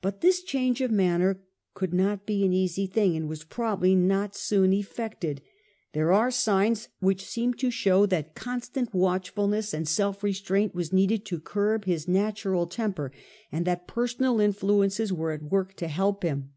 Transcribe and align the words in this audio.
But 0.00 0.22
this 0.22 0.42
change 0.42 0.80
of 0.80 0.90
manner 0.90 1.42
could 1.74 1.92
not 1.92 2.24
be 2.24 2.46
an 2.46 2.54
easy 2.54 2.86
thing, 2.86 3.14
and 3.14 3.28
was 3.28 3.44
probably 3.44 3.94
not 3.94 4.34
soon 4.34 4.72
effected. 4.72 5.42
There 5.92 6.12
are 6.14 6.30
signs 6.30 6.84
Tiie 6.86 6.86
change 6.86 6.90
which 7.00 7.24
seem 7.26 7.52
to 7.52 7.70
show 7.70 8.06
that 8.06 8.34
constant 8.34 8.94
watchful 8.94 9.46
eafiiy^^ 9.48 9.50
ness 9.50 9.74
and 9.74 9.86
self 9.86 10.22
restraint 10.22 10.74
were 10.74 10.84
needed 10.92 11.26
to 11.26 11.40
curb 11.40 11.86
made. 11.86 11.92
his 11.92 12.08
natural 12.08 12.66
temper, 12.66 13.12
and 13.52 13.66
that 13.66 13.86
personal 13.86 14.40
in 14.40 14.54
iluences 14.54 15.12
were 15.12 15.32
at 15.32 15.42
work 15.42 15.76
to 15.76 15.88
help 15.88 16.22
him. 16.22 16.54